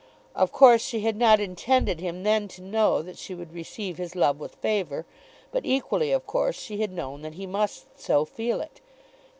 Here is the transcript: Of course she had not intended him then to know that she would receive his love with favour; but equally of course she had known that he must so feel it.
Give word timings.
Of 0.33 0.51
course 0.51 0.81
she 0.81 1.01
had 1.01 1.15
not 1.15 1.39
intended 1.39 1.99
him 1.99 2.23
then 2.23 2.47
to 2.57 2.63
know 2.63 3.03
that 3.03 3.19
she 3.19 3.35
would 3.35 3.53
receive 3.53 3.99
his 3.99 4.15
love 4.15 4.39
with 4.39 4.55
favour; 4.55 5.05
but 5.51 5.63
equally 5.63 6.11
of 6.11 6.25
course 6.25 6.59
she 6.59 6.81
had 6.81 6.91
known 6.91 7.21
that 7.21 7.35
he 7.35 7.45
must 7.45 7.85
so 8.01 8.25
feel 8.25 8.61
it. 8.61 8.81